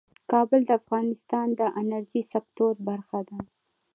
کابل 0.31 0.61
د 0.65 0.71
افغانستان 0.81 1.47
د 1.59 1.61
انرژۍ 1.79 2.21
سکتور 2.33 2.73
برخه 2.89 3.19
ده. 3.29 3.39